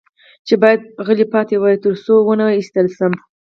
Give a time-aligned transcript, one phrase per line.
[0.47, 3.13] چې باید غلی پاتې وای، تر څو و نه وېشتل شم.